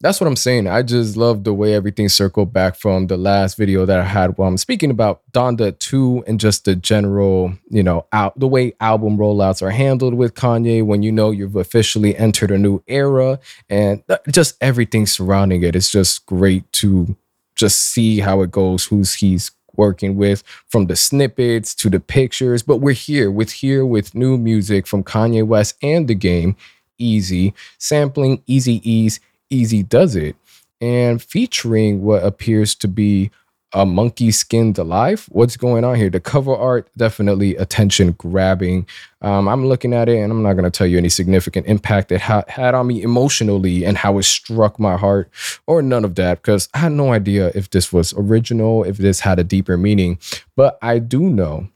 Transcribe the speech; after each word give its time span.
that's 0.00 0.20
what 0.20 0.28
I'm 0.28 0.36
saying. 0.36 0.68
I 0.68 0.82
just 0.82 1.16
love 1.16 1.42
the 1.42 1.52
way 1.52 1.74
everything 1.74 2.08
circled 2.08 2.52
back 2.52 2.76
from 2.76 3.08
the 3.08 3.16
last 3.16 3.56
video 3.56 3.84
that 3.84 3.98
I 3.98 4.04
had 4.04 4.38
while 4.38 4.48
I'm 4.48 4.56
speaking 4.56 4.90
about 4.90 5.22
Donda 5.32 5.76
2 5.76 6.24
and 6.26 6.38
just 6.38 6.64
the 6.64 6.76
general, 6.76 7.52
you 7.68 7.82
know, 7.82 8.06
out 8.12 8.38
the 8.38 8.46
way 8.46 8.74
album 8.80 9.16
rollouts 9.16 9.60
are 9.60 9.70
handled 9.70 10.14
with 10.14 10.34
Kanye 10.34 10.84
when 10.84 11.02
you 11.02 11.10
know 11.10 11.32
you've 11.32 11.56
officially 11.56 12.16
entered 12.16 12.52
a 12.52 12.58
new 12.58 12.80
era 12.86 13.40
and 13.68 14.04
just 14.30 14.56
everything 14.60 15.04
surrounding 15.04 15.64
it. 15.64 15.74
It's 15.74 15.90
just 15.90 16.26
great 16.26 16.70
to 16.74 17.16
just 17.56 17.80
see 17.80 18.20
how 18.20 18.42
it 18.42 18.52
goes, 18.52 18.84
who's 18.84 19.14
he's 19.14 19.50
working 19.74 20.16
with 20.16 20.44
from 20.68 20.86
the 20.86 20.94
snippets 20.94 21.74
to 21.74 21.90
the 21.90 21.98
pictures. 21.98 22.62
But 22.62 22.76
we're 22.76 22.94
here 22.94 23.32
with 23.32 23.50
here 23.50 23.84
with 23.84 24.14
new 24.14 24.38
music 24.38 24.86
from 24.86 25.02
Kanye 25.02 25.44
West 25.44 25.76
and 25.82 26.06
the 26.06 26.14
game. 26.14 26.56
Eazy 27.00 27.52
sampling, 27.78 28.38
Eazy-E's 28.48 29.20
Eazy-Duz-It, 29.50 30.36
and 30.80 31.22
featuring 31.22 32.02
what 32.02 32.24
appears 32.24 32.74
to 32.76 32.88
be 32.88 33.30
a 33.72 33.84
monkey 33.84 34.30
skinned 34.30 34.78
alive. 34.78 35.26
What's 35.28 35.56
going 35.56 35.84
on 35.84 35.96
here? 35.96 36.08
The 36.08 36.20
cover 36.20 36.54
art 36.54 36.88
definitely 36.96 37.54
attention 37.56 38.12
grabbing. 38.12 38.86
Um, 39.20 39.46
I'm 39.46 39.66
looking 39.66 39.92
at 39.92 40.08
it 40.08 40.18
and 40.18 40.32
I'm 40.32 40.42
not 40.42 40.54
going 40.54 40.64
to 40.64 40.70
tell 40.70 40.86
you 40.86 40.96
any 40.96 41.10
significant 41.10 41.66
impact 41.66 42.10
it 42.12 42.20
ha- 42.22 42.44
had 42.48 42.74
on 42.74 42.86
me 42.86 43.02
emotionally 43.02 43.84
and 43.84 43.98
how 43.98 44.16
it 44.18 44.22
struck 44.22 44.78
my 44.78 44.96
heart 44.96 45.30
or 45.66 45.82
none 45.82 46.04
of 46.04 46.14
that 46.14 46.40
because 46.40 46.68
I 46.72 46.78
had 46.78 46.92
no 46.92 47.12
idea 47.12 47.52
if 47.54 47.68
this 47.70 47.92
was 47.92 48.14
original, 48.16 48.84
if 48.84 48.96
this 48.96 49.20
had 49.20 49.38
a 49.38 49.44
deeper 49.44 49.76
meaning. 49.76 50.18
But 50.56 50.78
I 50.80 50.98
do 50.98 51.20
know 51.20 51.68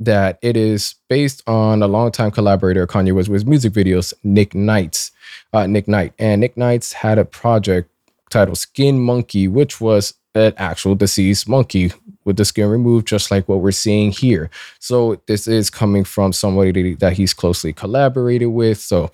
that 0.00 0.38
it 0.40 0.56
is 0.56 0.94
based 1.08 1.42
on 1.46 1.82
a 1.82 1.86
longtime 1.86 2.30
collaborator 2.30 2.86
Kanye 2.86 3.14
was 3.14 3.28
with 3.28 3.46
music 3.46 3.72
videos, 3.72 4.14
Nick 4.24 4.54
Knights, 4.54 5.12
uh, 5.52 5.66
Nick 5.66 5.86
Knight, 5.86 6.14
and 6.18 6.40
Nick 6.40 6.56
Knights 6.56 6.94
had 6.94 7.18
a 7.18 7.24
project 7.24 7.90
titled 8.30 8.58
Skin 8.58 8.98
Monkey, 8.98 9.46
which 9.46 9.80
was 9.80 10.14
an 10.34 10.54
actual 10.56 10.94
deceased 10.94 11.48
monkey 11.48 11.92
with 12.24 12.36
the 12.36 12.44
skin 12.44 12.68
removed, 12.68 13.06
just 13.08 13.30
like 13.30 13.48
what 13.48 13.60
we're 13.60 13.72
seeing 13.72 14.12
here. 14.12 14.50
So 14.78 15.20
this 15.26 15.46
is 15.46 15.70
coming 15.70 16.04
from 16.04 16.32
somebody 16.32 16.94
that 16.94 17.14
he's 17.14 17.34
closely 17.34 17.72
collaborated 17.72 18.48
with. 18.48 18.78
So 18.78 19.10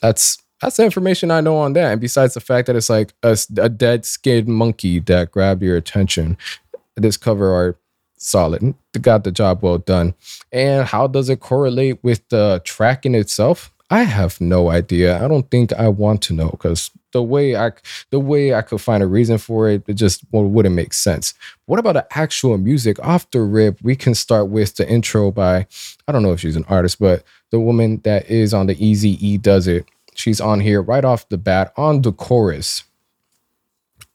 that's 0.00 0.38
that's 0.60 0.76
the 0.76 0.84
information 0.84 1.30
I 1.30 1.40
know 1.40 1.56
on 1.56 1.72
that. 1.74 1.92
And 1.92 2.00
besides 2.00 2.34
the 2.34 2.40
fact 2.40 2.66
that 2.66 2.76
it's 2.76 2.90
like 2.90 3.14
a, 3.22 3.36
a 3.56 3.68
dead 3.68 4.04
skin 4.04 4.50
monkey 4.50 4.98
that 5.00 5.30
grabbed 5.30 5.62
your 5.62 5.76
attention, 5.76 6.36
this 6.96 7.16
cover 7.16 7.52
art 7.52 7.78
solid. 8.20 8.74
Got 9.00 9.24
the 9.24 9.32
job 9.32 9.62
well 9.62 9.78
done. 9.78 10.14
And 10.52 10.86
how 10.86 11.06
does 11.06 11.28
it 11.28 11.40
correlate 11.40 12.02
with 12.04 12.28
the 12.28 12.60
tracking 12.64 13.14
itself? 13.14 13.72
I 13.92 14.04
have 14.04 14.40
no 14.40 14.70
idea. 14.70 15.22
I 15.22 15.26
don't 15.26 15.50
think 15.50 15.72
I 15.72 15.88
want 15.88 16.22
to 16.22 16.34
know 16.34 16.50
because 16.50 16.92
the 17.12 17.22
way 17.24 17.56
I 17.56 17.72
the 18.10 18.20
way 18.20 18.54
I 18.54 18.62
could 18.62 18.80
find 18.80 19.02
a 19.02 19.06
reason 19.08 19.36
for 19.36 19.68
it, 19.68 19.82
it 19.88 19.94
just 19.94 20.22
wouldn't 20.30 20.76
make 20.76 20.92
sense. 20.92 21.34
What 21.66 21.80
about 21.80 21.94
the 21.94 22.06
actual 22.16 22.56
music 22.56 23.04
off 23.04 23.28
the 23.32 23.40
rip? 23.40 23.78
We 23.82 23.96
can 23.96 24.14
start 24.14 24.48
with 24.48 24.76
the 24.76 24.88
intro 24.88 25.32
by 25.32 25.66
I 26.06 26.12
don't 26.12 26.22
know 26.22 26.32
if 26.32 26.40
she's 26.40 26.54
an 26.54 26.66
artist, 26.68 27.00
but 27.00 27.24
the 27.50 27.58
woman 27.58 28.00
that 28.04 28.30
is 28.30 28.54
on 28.54 28.66
the 28.68 28.84
Easy 28.84 29.26
E 29.26 29.38
does 29.38 29.66
it. 29.66 29.86
She's 30.14 30.40
on 30.40 30.60
here 30.60 30.82
right 30.82 31.04
off 31.04 31.28
the 31.28 31.38
bat 31.38 31.72
on 31.76 32.02
the 32.02 32.12
chorus 32.12 32.84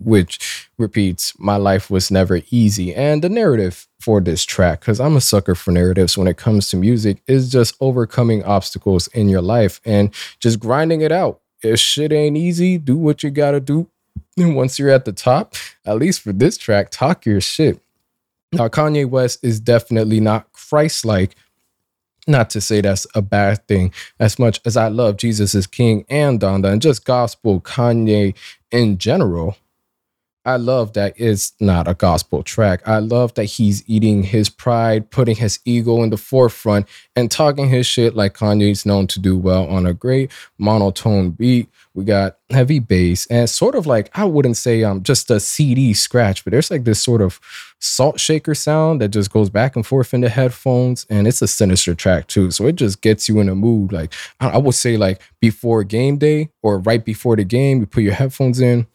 which 0.05 0.69
repeats, 0.77 1.33
My 1.39 1.57
life 1.57 1.89
was 1.89 2.11
never 2.11 2.41
easy. 2.51 2.93
And 2.93 3.23
the 3.23 3.29
narrative 3.29 3.87
for 3.99 4.21
this 4.21 4.43
track, 4.45 4.81
because 4.81 4.99
I'm 4.99 5.15
a 5.15 5.21
sucker 5.21 5.55
for 5.55 5.71
narratives 5.71 6.17
when 6.17 6.27
it 6.27 6.37
comes 6.37 6.69
to 6.69 6.77
music, 6.77 7.21
is 7.27 7.51
just 7.51 7.75
overcoming 7.81 8.43
obstacles 8.43 9.07
in 9.07 9.29
your 9.29 9.41
life 9.41 9.81
and 9.83 10.13
just 10.39 10.59
grinding 10.59 11.01
it 11.01 11.11
out. 11.11 11.41
If 11.63 11.79
shit 11.79 12.13
ain't 12.13 12.37
easy, 12.37 12.77
do 12.77 12.95
what 12.95 13.23
you 13.23 13.31
gotta 13.31 13.59
do. 13.59 13.89
And 14.37 14.55
once 14.55 14.77
you're 14.77 14.89
at 14.89 15.05
the 15.05 15.13
top, 15.13 15.55
at 15.85 15.97
least 15.97 16.21
for 16.21 16.31
this 16.33 16.57
track, 16.57 16.89
talk 16.91 17.25
your 17.25 17.41
shit. 17.41 17.81
Now, 18.51 18.67
Kanye 18.67 19.09
West 19.09 19.43
is 19.43 19.59
definitely 19.59 20.19
not 20.19 20.51
Christ 20.53 21.05
like. 21.05 21.35
Not 22.27 22.49
to 22.51 22.61
say 22.61 22.81
that's 22.81 23.05
a 23.13 23.21
bad 23.21 23.67
thing, 23.67 23.93
as 24.19 24.39
much 24.39 24.59
as 24.65 24.75
I 24.75 24.87
love 24.87 25.17
Jesus 25.17 25.53
is 25.53 25.67
King 25.67 26.05
and 26.09 26.39
Donda 26.39 26.71
and 26.71 26.81
just 26.81 27.05
gospel 27.05 27.61
Kanye 27.61 28.35
in 28.71 28.97
general. 28.97 29.57
I 30.45 30.57
love 30.57 30.93
that 30.93 31.15
it's 31.17 31.53
not 31.59 31.87
a 31.87 31.95
gospel 31.95 32.43
track. 32.43 32.87
I 32.87 32.99
love 32.99 33.33
that 33.33 33.45
he's 33.45 33.83
eating 33.89 34.21
his 34.21 34.47
pride, 34.47 35.09
putting 35.09 35.35
his 35.35 35.59
ego 35.65 36.03
in 36.03 36.11
the 36.11 36.17
forefront, 36.17 36.87
and 37.15 37.31
talking 37.31 37.67
his 37.67 37.87
shit 37.87 38.15
like 38.15 38.35
Kanye's 38.35 38.85
known 38.85 39.07
to 39.07 39.19
do 39.19 39.37
well 39.37 39.67
on 39.67 39.87
a 39.87 39.93
great 39.93 40.31
monotone 40.59 41.31
beat. 41.31 41.69
We 41.95 42.03
got 42.03 42.37
heavy 42.51 42.77
bass 42.77 43.25
and 43.27 43.49
sort 43.49 43.73
of 43.73 43.87
like 43.87 44.15
I 44.15 44.25
wouldn't 44.25 44.57
say 44.57 44.83
um 44.83 45.01
just 45.01 45.31
a 45.31 45.39
CD 45.39 45.93
scratch, 45.93 46.43
but 46.43 46.51
there's 46.51 46.69
like 46.69 46.83
this 46.83 47.01
sort 47.01 47.21
of 47.21 47.39
salt 47.79 48.19
shaker 48.19 48.53
sound 48.53 49.01
that 49.01 49.09
just 49.09 49.31
goes 49.31 49.49
back 49.49 49.75
and 49.75 49.85
forth 49.85 50.13
in 50.13 50.21
the 50.21 50.29
headphones, 50.29 51.07
and 51.09 51.27
it's 51.27 51.41
a 51.41 51.47
sinister 51.47 51.95
track 51.95 52.27
too. 52.27 52.51
So 52.51 52.67
it 52.67 52.75
just 52.75 53.01
gets 53.01 53.27
you 53.27 53.39
in 53.39 53.49
a 53.49 53.55
mood. 53.55 53.91
Like 53.91 54.13
I 54.39 54.57
would 54.59 54.75
say, 54.75 54.95
like 54.97 55.21
before 55.39 55.83
game 55.83 56.17
day 56.17 56.49
or 56.61 56.79
right 56.79 57.03
before 57.03 57.35
the 57.35 57.45
game, 57.45 57.79
you 57.79 57.85
put 57.87 58.03
your 58.03 58.13
headphones 58.13 58.59
in 58.59 58.85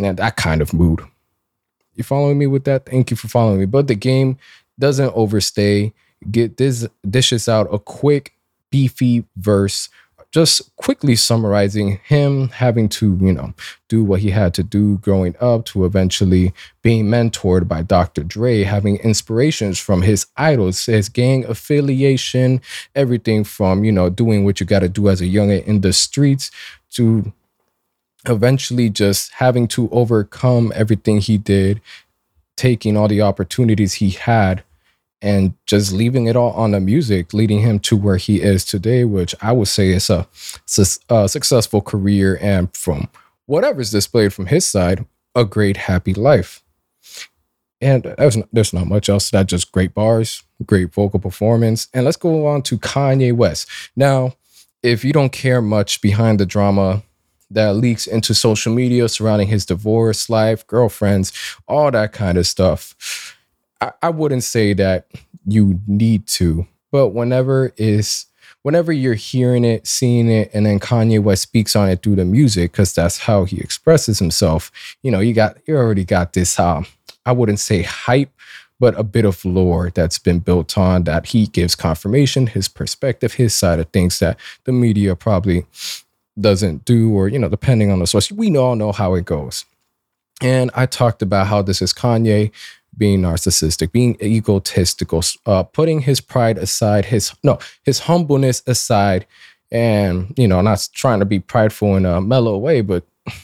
and 0.00 0.16
that 0.16 0.36
kind 0.36 0.60
of 0.60 0.72
mood. 0.72 1.00
You 1.94 2.04
following 2.04 2.38
me 2.38 2.46
with 2.46 2.64
that? 2.64 2.86
Thank 2.86 3.10
you 3.10 3.16
for 3.16 3.28
following 3.28 3.60
me. 3.60 3.66
But 3.66 3.86
the 3.86 3.94
game 3.94 4.38
doesn't 4.78 5.12
overstay. 5.14 5.92
Get 6.30 6.56
this 6.56 6.86
dishes 7.08 7.48
out 7.48 7.72
a 7.72 7.78
quick, 7.78 8.34
beefy 8.70 9.24
verse, 9.36 9.88
just 10.32 10.74
quickly 10.76 11.16
summarizing 11.16 11.98
him 12.04 12.48
having 12.48 12.88
to, 12.88 13.18
you 13.20 13.32
know, 13.32 13.52
do 13.88 14.04
what 14.04 14.20
he 14.20 14.30
had 14.30 14.54
to 14.54 14.62
do 14.62 14.98
growing 14.98 15.34
up 15.40 15.64
to 15.66 15.84
eventually 15.84 16.52
being 16.82 17.06
mentored 17.06 17.66
by 17.66 17.82
Dr. 17.82 18.22
Dre, 18.22 18.62
having 18.62 18.96
inspirations 18.98 19.78
from 19.78 20.02
his 20.02 20.26
idols, 20.36 20.86
his 20.86 21.08
gang 21.08 21.44
affiliation, 21.46 22.60
everything 22.94 23.42
from, 23.42 23.82
you 23.82 23.90
know, 23.90 24.08
doing 24.08 24.44
what 24.44 24.60
you 24.60 24.66
got 24.66 24.80
to 24.80 24.88
do 24.88 25.08
as 25.08 25.20
a 25.20 25.24
youngin 25.24 25.64
in 25.64 25.80
the 25.80 25.92
streets 25.92 26.50
to 26.90 27.32
eventually 28.26 28.90
just 28.90 29.32
having 29.34 29.66
to 29.68 29.88
overcome 29.90 30.72
everything 30.74 31.20
he 31.20 31.38
did, 31.38 31.80
taking 32.56 32.96
all 32.96 33.08
the 33.08 33.22
opportunities 33.22 33.94
he 33.94 34.10
had, 34.10 34.62
and 35.22 35.54
just 35.66 35.92
leaving 35.92 36.26
it 36.26 36.36
all 36.36 36.52
on 36.52 36.70
the 36.70 36.80
music, 36.80 37.34
leading 37.34 37.60
him 37.60 37.78
to 37.78 37.96
where 37.96 38.16
he 38.16 38.40
is 38.40 38.64
today, 38.64 39.04
which 39.04 39.34
I 39.42 39.52
would 39.52 39.68
say 39.68 39.90
is 39.90 40.08
a, 40.08 40.26
a 41.10 41.28
successful 41.28 41.80
career 41.80 42.38
and 42.40 42.74
from 42.74 43.08
whatever's 43.46 43.90
displayed 43.90 44.32
from 44.32 44.46
his 44.46 44.66
side, 44.66 45.04
a 45.34 45.44
great 45.44 45.76
happy 45.76 46.14
life. 46.14 46.62
And 47.82 48.04
there's 48.18 48.36
not, 48.36 48.48
there's 48.52 48.72
not 48.72 48.86
much 48.86 49.08
else 49.08 49.30
that, 49.30 49.46
just 49.46 49.72
great 49.72 49.94
bars, 49.94 50.42
great 50.64 50.92
vocal 50.92 51.18
performance. 51.18 51.88
And 51.94 52.04
let's 52.04 52.16
go 52.16 52.46
on 52.46 52.62
to 52.62 52.78
Kanye 52.78 53.32
West. 53.32 53.68
Now, 53.96 54.34
if 54.82 55.04
you 55.04 55.12
don't 55.12 55.32
care 55.32 55.62
much 55.62 56.00
behind 56.00 56.40
the 56.40 56.46
drama 56.46 57.02
that 57.50 57.76
leaks 57.76 58.06
into 58.06 58.34
social 58.34 58.72
media 58.72 59.08
surrounding 59.08 59.48
his 59.48 59.66
divorce, 59.66 60.30
life, 60.30 60.66
girlfriends, 60.66 61.32
all 61.66 61.90
that 61.90 62.12
kind 62.12 62.38
of 62.38 62.46
stuff. 62.46 63.36
I, 63.80 63.92
I 64.02 64.10
wouldn't 64.10 64.44
say 64.44 64.72
that 64.74 65.06
you 65.46 65.80
need 65.86 66.26
to, 66.28 66.66
but 66.92 67.08
whenever 67.08 67.72
is 67.76 68.26
whenever 68.62 68.92
you're 68.92 69.14
hearing 69.14 69.64
it, 69.64 69.86
seeing 69.86 70.28
it, 70.28 70.50
and 70.52 70.66
then 70.66 70.78
Kanye 70.78 71.22
West 71.22 71.42
speaks 71.42 71.74
on 71.74 71.88
it 71.88 72.02
through 72.02 72.16
the 72.16 72.26
music, 72.26 72.72
because 72.72 72.94
that's 72.94 73.18
how 73.18 73.44
he 73.44 73.58
expresses 73.58 74.18
himself, 74.18 74.70
you 75.02 75.10
know, 75.10 75.20
you 75.20 75.32
got 75.32 75.56
you 75.66 75.76
already 75.76 76.04
got 76.04 76.34
this 76.34 76.58
um, 76.58 76.86
I 77.26 77.32
wouldn't 77.32 77.60
say 77.60 77.82
hype, 77.82 78.30
but 78.78 78.98
a 78.98 79.02
bit 79.02 79.24
of 79.24 79.44
lore 79.44 79.90
that's 79.94 80.18
been 80.18 80.38
built 80.40 80.78
on 80.78 81.04
that 81.04 81.26
he 81.26 81.46
gives 81.46 81.74
confirmation, 81.74 82.46
his 82.46 82.68
perspective, 82.68 83.34
his 83.34 83.54
side 83.54 83.78
of 83.78 83.88
things 83.88 84.18
that 84.20 84.38
the 84.64 84.72
media 84.72 85.16
probably 85.16 85.66
doesn't 86.38 86.84
do, 86.84 87.12
or, 87.12 87.28
you 87.28 87.38
know, 87.38 87.48
depending 87.48 87.90
on 87.90 87.98
the 87.98 88.06
source, 88.06 88.30
we 88.30 88.56
all 88.56 88.76
know 88.76 88.92
how 88.92 89.14
it 89.14 89.24
goes. 89.24 89.64
And 90.40 90.70
I 90.74 90.86
talked 90.86 91.22
about 91.22 91.46
how 91.48 91.62
this 91.62 91.82
is 91.82 91.92
Kanye 91.92 92.50
being 92.96 93.20
narcissistic, 93.22 93.92
being 93.92 94.16
egotistical, 94.22 95.22
uh, 95.46 95.62
putting 95.62 96.00
his 96.00 96.20
pride 96.20 96.58
aside, 96.58 97.06
his 97.06 97.34
no, 97.42 97.58
his 97.84 98.00
humbleness 98.00 98.62
aside, 98.66 99.26
and 99.70 100.34
you 100.36 100.48
know, 100.48 100.60
not 100.60 100.88
trying 100.92 101.20
to 101.20 101.24
be 101.24 101.40
prideful 101.40 101.96
in 101.96 102.04
a 102.04 102.20
mellow 102.20 102.56
way, 102.58 102.80
but 102.80 103.04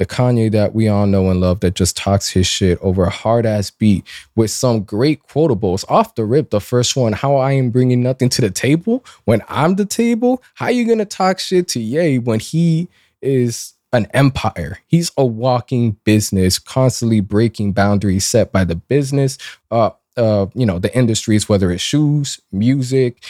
the 0.00 0.06
Kanye 0.06 0.50
that 0.52 0.74
we 0.74 0.88
all 0.88 1.06
know 1.06 1.30
and 1.30 1.42
love 1.42 1.60
that 1.60 1.74
just 1.74 1.94
talks 1.94 2.30
his 2.30 2.46
shit 2.46 2.78
over 2.80 3.04
a 3.04 3.10
hard 3.10 3.44
ass 3.44 3.70
beat 3.70 4.02
with 4.34 4.50
some 4.50 4.82
great 4.82 5.22
quotables 5.24 5.84
off 5.90 6.14
the 6.14 6.24
rip. 6.24 6.48
The 6.48 6.58
first 6.58 6.96
one, 6.96 7.12
how 7.12 7.36
I 7.36 7.52
am 7.52 7.68
bringing 7.68 8.02
nothing 8.02 8.30
to 8.30 8.40
the 8.40 8.48
table 8.48 9.04
when 9.26 9.42
I'm 9.46 9.74
the 9.74 9.84
table. 9.84 10.42
How 10.54 10.68
you 10.68 10.88
gonna 10.88 11.04
talk 11.04 11.38
shit 11.38 11.68
to 11.68 11.80
Ye 11.80 12.18
when 12.18 12.40
he 12.40 12.88
is 13.20 13.74
an 13.92 14.06
empire? 14.14 14.78
He's 14.86 15.12
a 15.18 15.26
walking 15.26 15.98
business, 16.04 16.58
constantly 16.58 17.20
breaking 17.20 17.74
boundaries 17.74 18.24
set 18.24 18.52
by 18.52 18.64
the 18.64 18.76
business, 18.76 19.36
uh, 19.70 19.90
uh, 20.16 20.46
you 20.54 20.64
know, 20.64 20.78
the 20.78 20.96
industries, 20.96 21.46
whether 21.46 21.70
it's 21.70 21.82
shoes, 21.82 22.40
music, 22.50 23.22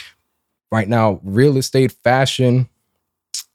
right 0.71 0.87
now, 0.87 1.19
real 1.21 1.57
estate, 1.57 1.91
fashion 1.91 2.69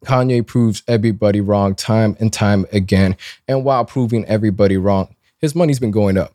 Kanye 0.07 0.47
proves 0.47 0.83
everybody 0.87 1.41
wrong 1.41 1.75
time 1.75 2.17
and 2.21 2.33
time 2.33 2.65
again. 2.73 3.17
And 3.49 3.65
while 3.65 3.85
proving 3.85 4.25
everybody 4.27 4.77
wrong, 4.77 5.15
his 5.39 5.55
money's 5.55 5.81
been 5.81 5.91
going 5.91 6.17
up. 6.17 6.33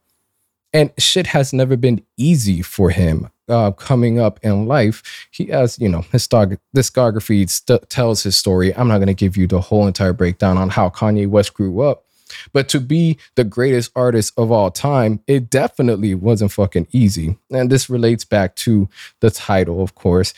And 0.74 0.92
shit 0.98 1.28
has 1.28 1.52
never 1.52 1.76
been 1.76 2.04
easy 2.18 2.62
for 2.62 2.92
him 2.92 3.30
uh, 3.50 3.72
coming 3.72 4.20
up 4.20 4.40
in 4.42 4.68
life. 4.68 5.28
He 5.32 5.48
has, 5.48 5.78
you 5.80 5.90
know, 5.90 6.02
his 6.12 6.28
discography 6.28 7.50
st- 7.50 7.90
tells 7.90 8.24
his 8.24 8.38
story. 8.38 8.74
I'm 8.76 8.88
not 8.88 8.98
going 8.98 9.08
to 9.08 9.14
give 9.14 9.36
you 9.36 9.48
the 9.48 9.60
whole 9.60 9.88
entire 9.88 10.14
breakdown 10.14 10.58
on 10.58 10.70
how 10.70 10.90
Kanye 10.90 11.28
West 11.28 11.54
grew 11.54 11.82
up. 11.82 12.06
But 12.54 12.70
to 12.70 12.80
be 12.80 13.18
the 13.36 13.44
greatest 13.44 13.92
artist 13.96 14.34
of 14.38 14.52
all 14.52 14.72
time, 14.72 15.22
it 15.28 15.50
definitely 15.50 16.16
wasn't 16.16 16.54
fucking 16.54 16.88
easy. 16.92 17.38
And 17.52 17.70
this 17.70 17.90
relates 17.90 18.24
back 18.24 18.56
to 18.58 18.88
the 19.20 19.32
title, 19.32 19.82
of 19.82 19.96
course, 19.96 20.34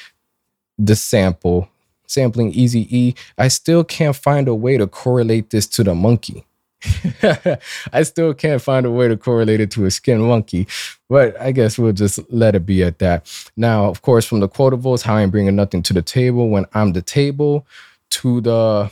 the 0.80 0.96
sample, 0.96 1.70
sampling 2.14 2.52
Easy 2.54 2.88
E. 2.96 3.16
I 3.38 3.48
still 3.48 3.84
can't 3.84 4.16
find 4.16 4.48
a 4.48 4.56
way 4.56 4.78
to 4.78 4.88
correlate 4.88 5.50
this 5.50 5.68
to 5.68 5.84
the 5.84 5.96
monkey. 5.96 6.46
I 7.94 8.04
still 8.04 8.34
can't 8.34 8.62
find 8.62 8.86
a 8.86 8.92
way 8.92 9.08
to 9.08 9.18
correlate 9.18 9.62
it 9.62 9.72
to 9.72 9.86
a 9.86 9.92
skin 9.92 10.22
monkey, 10.22 10.68
but 11.10 11.40
I 11.40 11.52
guess 11.52 11.78
we'll 11.78 11.94
just 11.94 12.20
let 12.32 12.56
it 12.56 12.66
be 12.66 12.84
at 12.84 13.00
that. 13.00 13.32
Now, 13.56 13.86
of 13.86 14.02
course, 14.02 14.26
from 14.26 14.42
the 14.42 14.50
quotables, 14.50 15.04
how 15.04 15.16
I'm 15.16 15.30
bringing 15.30 15.56
nothing 15.56 15.82
to 15.84 15.94
the 15.94 16.02
table 16.02 16.50
when 16.50 16.66
I'm 16.74 16.94
the 16.94 17.02
table, 17.02 17.66
to 18.12 18.42
the 18.42 18.92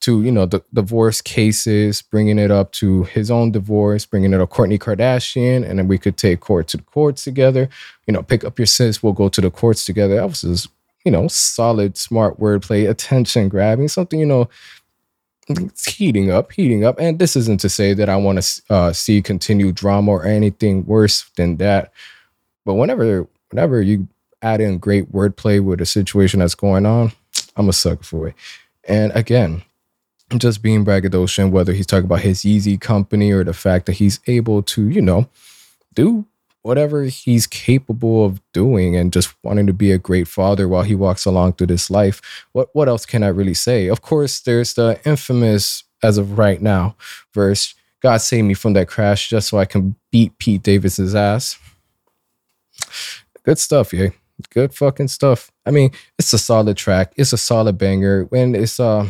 to 0.00 0.22
you 0.22 0.30
know 0.30 0.46
the 0.46 0.62
divorce 0.72 1.20
cases, 1.20 2.02
bringing 2.02 2.38
it 2.38 2.50
up 2.50 2.72
to 2.72 3.04
his 3.04 3.30
own 3.30 3.50
divorce, 3.50 4.06
bringing 4.06 4.32
it 4.32 4.40
up 4.40 4.50
Kourtney 4.50 4.78
Kardashian, 4.78 5.68
and 5.68 5.78
then 5.78 5.88
we 5.88 5.98
could 5.98 6.16
take 6.16 6.40
court 6.40 6.68
to 6.68 6.76
the 6.76 6.82
courts 6.84 7.24
together. 7.24 7.68
You 8.06 8.12
know, 8.12 8.22
pick 8.22 8.44
up 8.44 8.58
your 8.58 8.66
sis, 8.66 9.02
we'll 9.02 9.12
go 9.12 9.28
to 9.28 9.40
the 9.40 9.50
courts 9.50 9.84
together. 9.84 10.16
That 10.16 10.28
was 10.28 10.42
just, 10.42 10.68
you 11.04 11.10
know 11.10 11.28
solid, 11.28 11.96
smart 11.96 12.38
wordplay, 12.38 12.88
attention 12.88 13.48
grabbing, 13.48 13.88
something 13.88 14.18
you 14.18 14.26
know 14.26 14.48
it's 15.48 15.86
heating 15.86 16.30
up, 16.30 16.52
heating 16.52 16.84
up. 16.84 16.98
And 16.98 17.18
this 17.18 17.36
isn't 17.36 17.60
to 17.60 17.68
say 17.68 17.94
that 17.94 18.08
I 18.08 18.16
want 18.16 18.42
to 18.42 18.62
uh, 18.70 18.92
see 18.92 19.22
continued 19.22 19.76
drama 19.76 20.10
or 20.10 20.24
anything 20.24 20.84
worse 20.84 21.24
than 21.36 21.56
that. 21.56 21.92
But 22.64 22.74
whenever, 22.74 23.26
whenever 23.50 23.80
you 23.80 24.08
add 24.42 24.60
in 24.60 24.78
great 24.78 25.10
wordplay 25.12 25.62
with 25.62 25.80
a 25.80 25.86
situation 25.86 26.40
that's 26.40 26.54
going 26.54 26.86
on, 26.86 27.12
I'm 27.56 27.68
a 27.68 27.72
sucker 27.72 28.04
for 28.04 28.28
it. 28.28 28.34
And 28.84 29.12
again, 29.12 29.62
I'm 30.30 30.38
just 30.38 30.62
being 30.62 30.84
braggadocious, 30.84 31.50
whether 31.50 31.72
he's 31.72 31.86
talking 31.86 32.04
about 32.04 32.20
his 32.20 32.42
Yeezy 32.42 32.78
company 32.78 33.32
or 33.32 33.44
the 33.44 33.54
fact 33.54 33.86
that 33.86 33.92
he's 33.92 34.20
able 34.26 34.62
to, 34.64 34.88
you 34.88 35.00
know, 35.00 35.28
do 35.94 36.26
whatever 36.62 37.04
he's 37.04 37.46
capable 37.46 38.24
of 38.24 38.40
doing 38.52 38.96
and 38.96 39.12
just 39.12 39.34
wanting 39.42 39.66
to 39.66 39.72
be 39.72 39.92
a 39.92 39.98
great 39.98 40.28
father 40.28 40.68
while 40.68 40.82
he 40.82 40.94
walks 40.94 41.24
along 41.24 41.52
through 41.54 41.68
this 41.68 41.90
life. 41.90 42.20
What 42.52 42.68
what 42.72 42.88
else 42.88 43.06
can 43.06 43.22
I 43.22 43.28
really 43.28 43.54
say? 43.54 43.88
Of 43.88 44.02
course, 44.02 44.40
there's 44.40 44.74
the 44.74 45.00
infamous 45.04 45.84
as 46.02 46.18
of 46.18 46.38
right 46.38 46.62
now 46.62 46.94
verse 47.34 47.74
God 48.00 48.18
save 48.18 48.44
me 48.44 48.54
from 48.54 48.74
that 48.74 48.88
crash 48.88 49.28
just 49.28 49.48
so 49.48 49.58
I 49.58 49.64
can 49.64 49.96
beat 50.12 50.38
Pete 50.38 50.62
Davidson's 50.62 51.14
ass. 51.14 51.58
Good 53.42 53.58
stuff, 53.58 53.92
yeah. 53.92 54.10
Good 54.50 54.72
fucking 54.72 55.08
stuff. 55.08 55.50
I 55.66 55.72
mean, 55.72 55.90
it's 56.16 56.32
a 56.32 56.38
solid 56.38 56.76
track. 56.76 57.12
It's 57.16 57.32
a 57.32 57.38
solid 57.38 57.76
banger. 57.76 58.24
When 58.24 58.54
it's 58.54 58.78
uh 58.78 59.08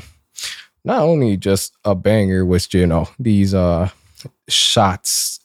not 0.84 1.02
only 1.02 1.36
just 1.36 1.76
a 1.84 1.94
banger 1.94 2.46
with 2.46 2.72
you 2.72 2.86
know 2.86 3.08
these 3.18 3.52
uh 3.52 3.90
shots 4.48 5.40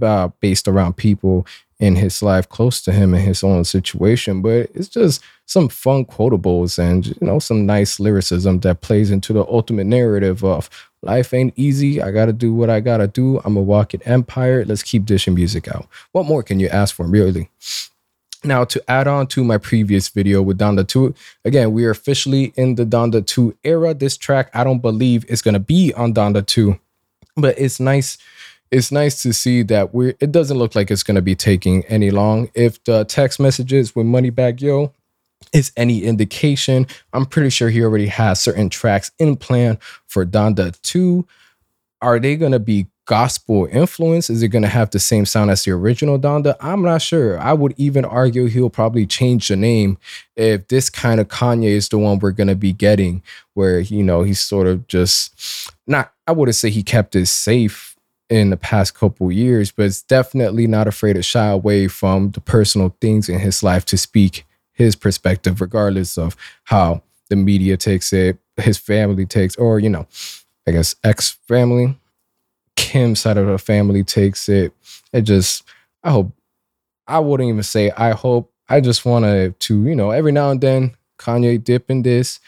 uh, 0.00 0.28
based 0.40 0.68
around 0.68 0.96
people 0.96 1.46
in 1.78 1.96
his 1.96 2.22
life 2.22 2.48
close 2.48 2.80
to 2.80 2.92
him 2.92 3.12
and 3.12 3.24
his 3.24 3.42
own 3.42 3.64
situation, 3.64 4.40
but 4.40 4.70
it's 4.72 4.88
just 4.88 5.20
some 5.46 5.68
fun 5.68 6.04
quotables 6.04 6.78
and 6.78 7.08
you 7.08 7.14
know 7.20 7.40
some 7.40 7.66
nice 7.66 7.98
lyricism 7.98 8.60
that 8.60 8.80
plays 8.80 9.10
into 9.10 9.32
the 9.32 9.44
ultimate 9.48 9.86
narrative 9.86 10.44
of 10.44 10.70
life 11.02 11.34
ain't 11.34 11.52
easy. 11.56 12.00
I 12.00 12.12
gotta 12.12 12.32
do 12.32 12.54
what 12.54 12.70
I 12.70 12.78
gotta 12.78 13.08
do. 13.08 13.40
I'm 13.44 13.56
a 13.56 13.62
walking 13.62 14.00
empire. 14.04 14.64
Let's 14.64 14.84
keep 14.84 15.04
dishing 15.04 15.34
music 15.34 15.66
out. 15.68 15.88
What 16.12 16.26
more 16.26 16.44
can 16.44 16.60
you 16.60 16.68
ask 16.68 16.94
for, 16.94 17.06
really? 17.06 17.50
Now, 18.44 18.64
to 18.64 18.82
add 18.90 19.06
on 19.06 19.28
to 19.28 19.44
my 19.44 19.58
previous 19.58 20.08
video 20.08 20.42
with 20.42 20.58
Donda 20.58 20.86
2, 20.86 21.14
again, 21.44 21.72
we 21.72 21.84
are 21.84 21.90
officially 21.90 22.52
in 22.56 22.74
the 22.74 22.84
Donda 22.84 23.24
2 23.24 23.56
era. 23.62 23.94
This 23.94 24.16
track, 24.16 24.50
I 24.52 24.64
don't 24.64 24.80
believe, 24.80 25.24
is 25.26 25.42
going 25.42 25.54
to 25.54 25.60
be 25.60 25.94
on 25.94 26.12
Donda 26.12 26.44
2, 26.44 26.76
but 27.36 27.56
it's 27.56 27.78
nice 27.78 28.18
it's 28.72 28.90
nice 28.90 29.22
to 29.22 29.32
see 29.32 29.62
that 29.64 29.94
we're 29.94 30.14
it 30.18 30.32
doesn't 30.32 30.58
look 30.58 30.74
like 30.74 30.90
it's 30.90 31.02
going 31.04 31.14
to 31.14 31.22
be 31.22 31.36
taking 31.36 31.84
any 31.84 32.10
long. 32.10 32.50
If 32.54 32.82
the 32.84 33.04
text 33.04 33.38
messages 33.38 33.94
with 33.94 34.06
money 34.06 34.30
back 34.30 34.60
Yo 34.60 34.92
is 35.52 35.72
any 35.76 36.04
indication 36.04 36.86
i'm 37.12 37.26
pretty 37.26 37.50
sure 37.50 37.68
he 37.68 37.82
already 37.82 38.06
has 38.06 38.40
certain 38.40 38.68
tracks 38.68 39.10
in 39.18 39.36
plan 39.36 39.76
for 40.06 40.24
donda 40.24 40.80
2 40.82 41.26
are 42.00 42.18
they 42.18 42.36
going 42.36 42.52
to 42.52 42.60
be 42.60 42.86
gospel 43.06 43.68
influence 43.72 44.30
is 44.30 44.42
it 44.42 44.48
going 44.48 44.62
to 44.62 44.68
have 44.68 44.90
the 44.90 44.98
same 44.98 45.26
sound 45.26 45.50
as 45.50 45.64
the 45.64 45.72
original 45.72 46.18
donda? 46.18 46.54
I'm 46.60 46.82
not 46.82 47.02
sure. 47.02 47.38
I 47.40 47.52
would 47.52 47.74
even 47.76 48.04
argue 48.04 48.46
he'll 48.46 48.70
probably 48.70 49.06
change 49.06 49.48
the 49.48 49.56
name 49.56 49.98
if 50.36 50.68
this 50.68 50.88
kind 50.88 51.20
of 51.20 51.26
kanye 51.26 51.70
is 51.70 51.88
the 51.88 51.98
one 51.98 52.20
we're 52.20 52.30
going 52.30 52.48
to 52.48 52.54
be 52.54 52.72
getting 52.72 53.22
where 53.54 53.80
you 53.80 54.04
know 54.04 54.22
he's 54.22 54.40
sort 54.40 54.68
of 54.68 54.86
just 54.86 55.68
not 55.86 56.12
i 56.28 56.32
wouldn't 56.32 56.54
say 56.54 56.70
he 56.70 56.84
kept 56.84 57.16
it 57.16 57.26
safe 57.26 57.91
in 58.32 58.48
the 58.48 58.56
past 58.56 58.94
couple 58.94 59.30
years, 59.30 59.70
but 59.70 59.84
it's 59.84 60.00
definitely 60.00 60.66
not 60.66 60.88
afraid 60.88 61.12
to 61.12 61.22
shy 61.22 61.48
away 61.48 61.86
from 61.86 62.30
the 62.30 62.40
personal 62.40 62.96
things 62.98 63.28
in 63.28 63.38
his 63.38 63.62
life 63.62 63.84
to 63.84 63.98
speak 63.98 64.46
his 64.72 64.96
perspective, 64.96 65.60
regardless 65.60 66.16
of 66.16 66.34
how 66.64 67.02
the 67.28 67.36
media 67.36 67.76
takes 67.76 68.10
it, 68.10 68.38
his 68.56 68.78
family 68.78 69.26
takes, 69.26 69.54
or 69.56 69.78
you 69.78 69.90
know, 69.90 70.06
I 70.66 70.70
guess 70.70 70.94
ex 71.04 71.32
family, 71.46 71.98
Kim's 72.74 73.20
side 73.20 73.36
of 73.36 73.46
the 73.46 73.58
family 73.58 74.02
takes 74.02 74.48
it. 74.48 74.72
It 75.12 75.22
just, 75.22 75.62
I 76.02 76.10
hope, 76.10 76.32
I 77.06 77.18
wouldn't 77.18 77.50
even 77.50 77.62
say 77.62 77.90
I 77.90 78.12
hope. 78.12 78.50
I 78.66 78.80
just 78.80 79.04
want 79.04 79.26
to, 79.26 79.54
you 79.68 79.94
know, 79.94 80.10
every 80.10 80.32
now 80.32 80.50
and 80.50 80.60
then 80.62 80.96
Kanye 81.18 81.62
dip 81.62 81.90
in 81.90 82.00
this 82.00 82.40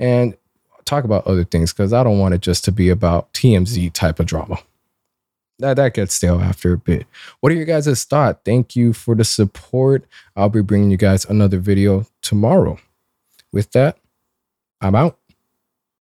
and 0.00 0.36
talk 0.84 1.04
about 1.04 1.28
other 1.28 1.44
things 1.44 1.72
because 1.72 1.92
I 1.92 2.02
don't 2.02 2.18
want 2.18 2.34
it 2.34 2.40
just 2.40 2.64
to 2.64 2.72
be 2.72 2.88
about 2.88 3.32
TMZ 3.34 3.92
type 3.92 4.18
of 4.18 4.26
drama 4.26 4.58
that, 5.58 5.74
that 5.74 5.94
gets 5.94 6.14
stale 6.14 6.40
after 6.40 6.72
a 6.72 6.78
bit. 6.78 7.06
What 7.40 7.52
are 7.52 7.56
your 7.56 7.64
guys' 7.64 8.04
thought? 8.04 8.44
Thank 8.44 8.76
you 8.76 8.92
for 8.92 9.14
the 9.14 9.24
support. 9.24 10.06
I'll 10.36 10.48
be 10.48 10.62
bringing 10.62 10.90
you 10.90 10.96
guys 10.96 11.24
another 11.24 11.58
video 11.58 12.06
tomorrow. 12.22 12.78
With 13.52 13.72
that, 13.72 13.98
I'm 14.80 14.94
out. 14.94 15.18